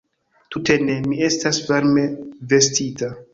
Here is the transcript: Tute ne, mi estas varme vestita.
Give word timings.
Tute 0.53 0.77
ne, 0.85 0.95
mi 1.11 1.19
estas 1.27 1.59
varme 1.69 2.07
vestita. 2.55 3.13